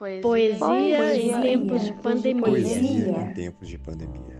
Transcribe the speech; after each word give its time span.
Poesia, 0.00 0.58
Poesia 0.58 1.14
em 1.14 1.42
tempos 1.42 1.84
de 1.84 1.92
pandemia. 1.92 2.42
Poesia 2.42 3.10
em 3.10 3.34
tempos 3.34 3.68
de 3.68 3.76
pandemia. 3.76 4.38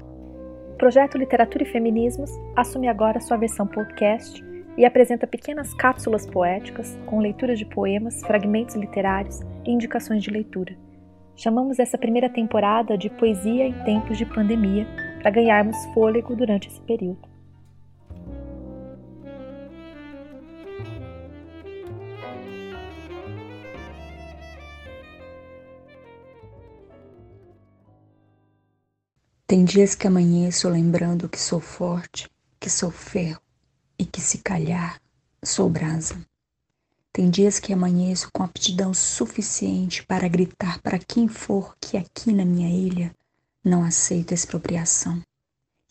O 0.72 0.76
projeto 0.78 1.18
Literatura 1.18 1.64
e 1.64 1.70
Feminismos 1.70 2.30
assume 2.56 2.88
agora 2.88 3.20
sua 3.20 3.36
versão 3.36 3.66
podcast 3.66 4.42
e 4.78 4.86
apresenta 4.86 5.26
pequenas 5.26 5.74
cápsulas 5.74 6.26
poéticas 6.26 6.98
com 7.04 7.20
leituras 7.20 7.58
de 7.58 7.66
poemas, 7.66 8.22
fragmentos 8.22 8.74
literários 8.74 9.40
e 9.66 9.70
indicações 9.70 10.22
de 10.22 10.30
leitura. 10.30 10.74
Chamamos 11.36 11.78
essa 11.78 11.98
primeira 11.98 12.30
temporada 12.30 12.96
de 12.96 13.10
Poesia 13.10 13.66
em 13.66 13.84
Tempos 13.84 14.16
de 14.16 14.24
Pandemia 14.24 14.86
para 15.20 15.30
ganharmos 15.30 15.76
fôlego 15.92 16.34
durante 16.34 16.68
esse 16.68 16.80
período. 16.80 17.29
Tem 29.50 29.64
dias 29.64 29.96
que 29.96 30.06
amanheço 30.06 30.68
lembrando 30.68 31.28
que 31.28 31.36
sou 31.36 31.58
forte, 31.58 32.30
que 32.60 32.70
sou 32.70 32.88
ferro 32.88 33.42
e 33.98 34.04
que 34.04 34.20
se 34.20 34.38
calhar 34.38 35.02
sou 35.42 35.68
brasa. 35.68 36.24
Tem 37.12 37.28
dias 37.28 37.58
que 37.58 37.72
amanheço 37.72 38.30
com 38.32 38.44
aptidão 38.44 38.94
suficiente 38.94 40.06
para 40.06 40.28
gritar 40.28 40.80
para 40.80 41.00
quem 41.00 41.26
for 41.26 41.74
que 41.80 41.96
aqui 41.96 42.32
na 42.32 42.44
minha 42.44 42.70
ilha 42.70 43.12
não 43.64 43.82
aceito 43.82 44.32
expropriação, 44.32 45.20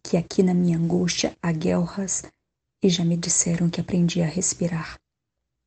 que 0.02 0.16
aqui 0.16 0.42
na 0.42 0.54
minha 0.54 0.78
angústia 0.78 1.36
há 1.42 1.52
guerras 1.52 2.24
e 2.82 2.88
já 2.88 3.04
me 3.04 3.18
disseram 3.18 3.70
que 3.70 3.82
aprendi 3.82 4.22
a 4.22 4.26
respirar, 4.26 4.98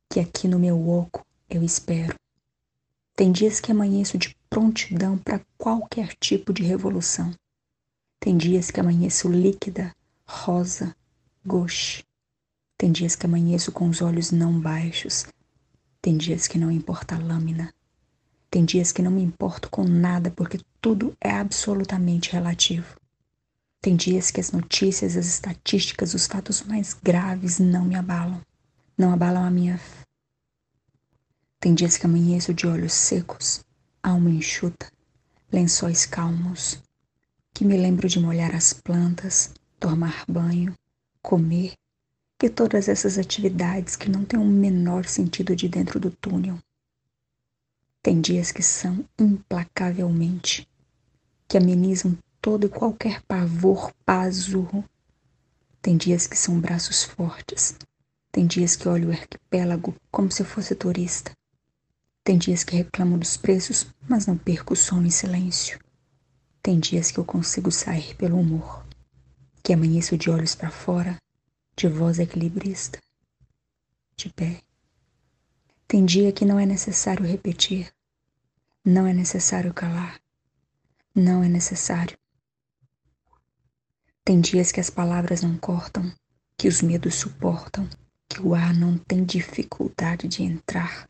que 0.09 0.19
aqui 0.19 0.47
no 0.47 0.57
meu 0.57 0.89
oco 0.89 1.23
eu 1.47 1.61
espero. 1.61 2.15
Tem 3.15 3.31
dias 3.31 3.59
que 3.59 3.71
amanheço 3.71 4.17
de 4.17 4.35
prontidão 4.49 5.15
para 5.15 5.45
qualquer 5.59 6.15
tipo 6.19 6.51
de 6.51 6.63
revolução 6.63 7.31
tem 8.23 8.37
dias 8.37 8.71
que 8.71 8.79
amanheço 8.79 9.27
líquida, 9.27 9.93
rosa, 10.25 10.95
gauche. 11.45 12.05
Tem 12.77 12.89
dias 12.89 13.17
que 13.17 13.25
amanheço 13.25 13.69
com 13.69 13.89
os 13.89 14.01
olhos 14.01 14.31
não 14.31 14.61
baixos. 14.61 15.25
Tem 16.01 16.15
dias 16.15 16.47
que 16.47 16.57
não 16.57 16.71
importa 16.71 17.15
a 17.15 17.19
lâmina. 17.19 17.73
Tem 18.49 18.63
dias 18.63 18.93
que 18.93 19.01
não 19.01 19.11
me 19.11 19.21
importo 19.21 19.69
com 19.69 19.83
nada 19.83 20.31
porque 20.31 20.57
tudo 20.79 21.13
é 21.19 21.31
absolutamente 21.31 22.31
relativo. 22.31 22.95
Tem 23.81 23.93
dias 23.93 24.31
que 24.31 24.39
as 24.39 24.53
notícias, 24.53 25.17
as 25.17 25.25
estatísticas, 25.25 26.13
os 26.13 26.25
fatos 26.25 26.61
mais 26.61 26.93
graves 26.93 27.59
não 27.59 27.83
me 27.83 27.95
abalam. 27.95 28.39
Não 28.97 29.11
abalam 29.11 29.43
a 29.43 29.51
minha 29.51 29.77
fé. 29.77 30.05
Tem 31.59 31.75
dias 31.75 31.97
que 31.97 32.05
amanheço 32.05 32.53
de 32.53 32.67
olhos 32.67 32.93
secos, 32.93 33.65
alma 34.01 34.29
enxuta, 34.29 34.89
lençóis 35.51 36.05
calmos, 36.05 36.81
que 37.53 37.63
me 37.63 37.77
lembro 37.77 38.07
de 38.07 38.19
molhar 38.19 38.55
as 38.55 38.73
plantas, 38.73 39.53
tomar 39.79 40.25
banho, 40.27 40.73
comer 41.21 41.73
e 42.41 42.49
todas 42.49 42.89
essas 42.89 43.17
atividades 43.17 43.95
que 43.95 44.09
não 44.09 44.25
têm 44.25 44.39
o 44.39 44.43
menor 44.43 45.05
sentido 45.05 45.55
de 45.55 45.69
dentro 45.69 45.97
do 45.99 46.11
túnel. 46.11 46.57
Tem 48.01 48.19
dias 48.19 48.51
que 48.51 48.61
são 48.61 49.05
implacavelmente, 49.17 50.67
que 51.47 51.57
amenizam 51.57 52.17
todo 52.41 52.65
e 52.65 52.69
qualquer 52.69 53.21
pavor 53.21 53.93
pazurro. 54.05 54.83
Tem 55.81 55.95
dias 55.95 56.27
que 56.27 56.37
são 56.37 56.59
braços 56.59 57.03
fortes. 57.03 57.75
Tem 58.29 58.45
dias 58.45 58.75
que 58.75 58.89
olho 58.89 59.07
o 59.07 59.11
arquipélago 59.13 59.95
como 60.11 60.29
se 60.29 60.43
fosse 60.43 60.75
turista. 60.75 61.31
Tem 62.25 62.37
dias 62.37 62.65
que 62.65 62.75
reclamo 62.75 63.17
dos 63.17 63.37
preços, 63.37 63.87
mas 64.09 64.25
não 64.25 64.37
perco 64.37 64.73
o 64.73 64.77
sono 64.77 65.07
em 65.07 65.11
silêncio. 65.11 65.79
Tem 66.63 66.79
dias 66.79 67.11
que 67.11 67.19
eu 67.19 67.25
consigo 67.25 67.69
sair 67.69 68.15
pelo 68.15 68.39
humor, 68.39 68.85
que 69.61 69.73
amanheço 69.73 70.17
de 70.17 70.29
olhos 70.29 70.55
para 70.55 70.71
fora, 70.71 71.17
de 71.75 71.89
voz 71.89 72.19
equilibrista, 72.19 73.01
de 74.15 74.29
pé. 74.29 74.61
Tem 75.85 76.05
dia 76.05 76.31
que 76.31 76.45
não 76.45 76.57
é 76.57 76.65
necessário 76.65 77.25
repetir, 77.25 77.93
não 78.81 79.05
é 79.05 79.13
necessário 79.13 79.73
calar, 79.73 80.21
não 81.13 81.43
é 81.43 81.49
necessário. 81.49 82.17
Tem 84.23 84.39
dias 84.39 84.71
que 84.71 84.79
as 84.79 84.89
palavras 84.89 85.41
não 85.41 85.57
cortam, 85.57 86.09
que 86.57 86.69
os 86.69 86.81
medos 86.81 87.15
suportam, 87.15 87.89
que 88.29 88.41
o 88.41 88.55
ar 88.55 88.73
não 88.73 88.97
tem 88.97 89.25
dificuldade 89.25 90.29
de 90.29 90.43
entrar. 90.43 91.09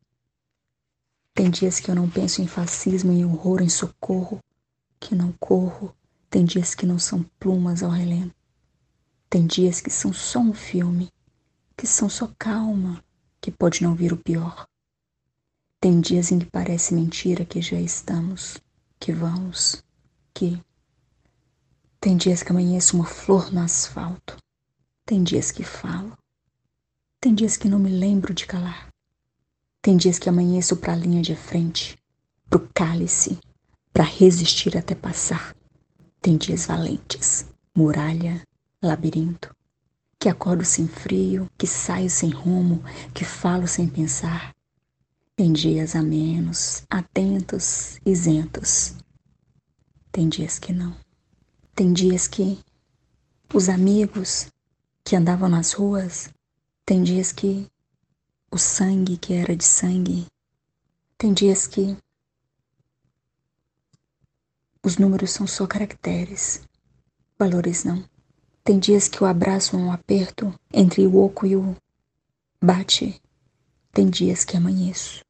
Tem 1.32 1.52
dias 1.52 1.80
que 1.80 1.92
eu 1.92 1.96
não 1.96 2.10
penso 2.10 2.42
em 2.42 2.48
fascismo, 2.48 3.12
em 3.12 3.24
horror, 3.24 3.62
em 3.62 3.70
socorro, 3.70 4.42
que 5.04 5.14
não 5.14 5.34
corro, 5.34 5.94
tem 6.30 6.46
dias 6.46 6.74
que 6.74 6.86
não 6.86 6.98
são 6.98 7.24
plumas 7.38 7.84
ao 7.84 7.92
relento. 7.92 8.34
Tem 9.30 9.46
dias 9.46 9.82
que 9.82 9.90
são 9.90 10.14
só 10.14 10.40
um 10.40 10.54
filme, 10.54 11.12
que 11.76 11.86
são 11.86 12.08
só 12.08 12.32
calma, 12.40 13.04
que 13.42 13.52
pode 13.52 13.84
não 13.84 13.94
vir 13.94 14.14
o 14.14 14.18
pior. 14.18 14.66
Tem 15.82 16.00
dias 16.00 16.32
em 16.32 16.40
que 16.40 16.46
parece 16.46 16.94
mentira 16.94 17.44
que 17.44 17.62
já 17.62 17.80
estamos, 17.80 18.58
que 18.98 19.12
vamos, 19.12 19.84
que. 20.34 20.58
Tem 22.00 22.16
dias 22.16 22.42
que 22.42 22.52
amanheço 22.52 22.96
uma 22.96 23.06
flor 23.06 23.52
no 23.52 23.60
asfalto. 23.60 24.38
Tem 25.06 25.22
dias 25.22 25.52
que 25.52 25.64
falo. 25.64 26.18
Tem 27.20 27.36
dias 27.36 27.58
que 27.58 27.68
não 27.68 27.80
me 27.80 27.90
lembro 27.90 28.34
de 28.34 28.46
calar. 28.46 28.88
Tem 29.82 29.98
dias 29.98 30.18
que 30.18 30.30
amanheço 30.30 30.78
para 30.78 30.94
a 30.94 30.98
linha 30.98 31.22
de 31.22 31.36
frente, 31.36 31.98
pro 32.50 32.70
cálice, 32.74 33.38
para 33.94 34.04
resistir 34.04 34.76
até 34.76 34.96
passar. 34.96 35.56
Tem 36.20 36.36
dias 36.36 36.66
valentes, 36.66 37.46
muralha, 37.76 38.42
labirinto, 38.82 39.56
que 40.20 40.28
acordo 40.28 40.66
sem 40.66 40.88
frio, 40.88 41.48
que 41.58 41.68
saio 41.68 42.10
sem 42.10 42.32
rumo, 42.32 42.84
que 43.14 43.24
falo 43.24 43.68
sem 43.68 43.88
pensar. 43.88 44.54
Tem 45.36 45.54
dias 45.54 45.96
a 45.96 46.02
menos, 46.02 46.84
atentos, 46.90 48.00
isentos. 48.06 48.96
Tem 50.12 50.28
dias 50.28 50.58
que 50.58 50.74
não. 50.74 50.96
Tem 51.76 51.94
dias 51.94 52.28
que 52.28 52.60
os 53.54 53.70
amigos 53.70 54.48
que 55.04 55.16
andavam 55.16 55.50
nas 55.50 55.74
ruas, 55.74 56.30
tem 56.86 57.04
dias 57.04 57.32
que 57.32 57.68
o 58.52 58.58
sangue 58.58 59.18
que 59.18 59.34
era 59.34 59.56
de 59.56 59.64
sangue, 59.64 60.26
tem 61.18 61.34
dias 61.34 61.68
que 61.68 61.98
os 64.84 64.98
números 64.98 65.32
são 65.32 65.48
só 65.48 65.66
caracteres, 65.66 66.62
valores 67.40 67.86
não. 67.86 68.04
Tem 68.64 68.78
dias 68.78 69.08
que 69.08 69.24
o 69.24 69.26
abraço 69.26 69.78
é 69.78 69.80
um 69.80 69.92
aperto 69.92 70.54
entre 70.74 71.08
o 71.08 71.18
oco 71.24 71.46
e 71.46 71.56
o 71.56 71.76
bate. 72.62 73.22
Tem 73.94 74.10
dias 74.10 74.44
que 74.44 74.58
amanheço. 74.58 75.24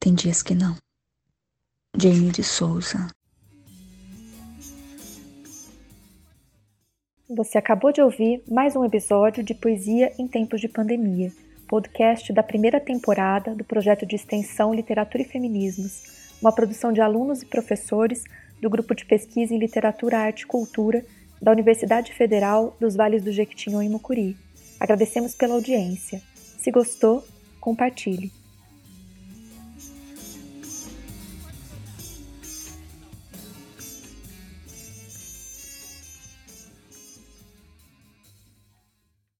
Tem 0.00 0.12
dias 0.12 0.42
que 0.42 0.54
não. 0.54 0.76
Jamie 1.96 2.30
de 2.30 2.42
Souza. 2.42 3.06
Você 7.28 7.58
acabou 7.58 7.92
de 7.92 8.00
ouvir 8.00 8.42
mais 8.48 8.76
um 8.76 8.84
episódio 8.84 9.42
de 9.42 9.54
Poesia 9.54 10.12
em 10.18 10.28
Tempos 10.28 10.60
de 10.60 10.68
Pandemia, 10.68 11.32
podcast 11.68 12.32
da 12.32 12.42
primeira 12.42 12.80
temporada 12.80 13.54
do 13.54 13.64
projeto 13.64 14.06
de 14.06 14.14
extensão 14.14 14.72
Literatura 14.72 15.22
e 15.22 15.26
Feminismos 15.26 16.25
uma 16.40 16.52
produção 16.52 16.92
de 16.92 17.00
alunos 17.00 17.42
e 17.42 17.46
professores 17.46 18.24
do 18.60 18.70
Grupo 18.70 18.94
de 18.94 19.04
Pesquisa 19.04 19.54
em 19.54 19.58
Literatura, 19.58 20.18
Arte 20.18 20.42
e 20.42 20.46
Cultura 20.46 21.04
da 21.40 21.52
Universidade 21.52 22.12
Federal 22.14 22.76
dos 22.80 22.96
Vales 22.96 23.22
do 23.22 23.32
Jequitinhonha 23.32 23.88
e 23.88 23.92
Mucuri. 23.92 24.36
Agradecemos 24.80 25.34
pela 25.34 25.54
audiência. 25.54 26.22
Se 26.58 26.70
gostou, 26.70 27.24
compartilhe. 27.60 28.32